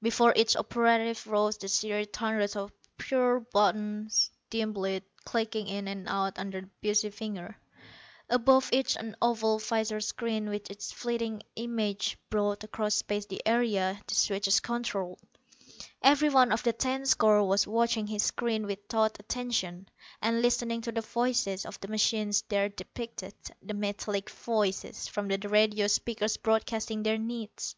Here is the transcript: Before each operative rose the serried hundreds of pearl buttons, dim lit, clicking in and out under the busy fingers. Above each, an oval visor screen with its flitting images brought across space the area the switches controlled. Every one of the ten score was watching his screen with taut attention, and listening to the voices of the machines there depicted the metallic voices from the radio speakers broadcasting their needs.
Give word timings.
Before 0.00 0.32
each 0.36 0.54
operative 0.54 1.26
rose 1.26 1.58
the 1.58 1.66
serried 1.66 2.14
hundreds 2.14 2.54
of 2.54 2.70
pearl 2.98 3.44
buttons, 3.52 4.30
dim 4.48 4.74
lit, 4.74 5.02
clicking 5.24 5.66
in 5.66 5.88
and 5.88 6.08
out 6.08 6.38
under 6.38 6.60
the 6.60 6.70
busy 6.80 7.10
fingers. 7.10 7.56
Above 8.30 8.68
each, 8.72 8.94
an 8.96 9.16
oval 9.20 9.58
visor 9.58 10.00
screen 10.00 10.48
with 10.50 10.70
its 10.70 10.92
flitting 10.92 11.42
images 11.56 12.14
brought 12.30 12.62
across 12.62 12.94
space 12.94 13.26
the 13.26 13.42
area 13.44 14.00
the 14.06 14.14
switches 14.14 14.60
controlled. 14.60 15.18
Every 16.00 16.28
one 16.28 16.52
of 16.52 16.62
the 16.62 16.72
ten 16.72 17.04
score 17.04 17.42
was 17.42 17.66
watching 17.66 18.06
his 18.06 18.22
screen 18.22 18.66
with 18.68 18.86
taut 18.86 19.18
attention, 19.18 19.88
and 20.20 20.42
listening 20.42 20.80
to 20.82 20.92
the 20.92 21.00
voices 21.00 21.66
of 21.66 21.80
the 21.80 21.88
machines 21.88 22.42
there 22.48 22.68
depicted 22.68 23.34
the 23.60 23.74
metallic 23.74 24.30
voices 24.30 25.08
from 25.08 25.26
the 25.26 25.38
radio 25.48 25.88
speakers 25.88 26.36
broadcasting 26.36 27.02
their 27.02 27.18
needs. 27.18 27.74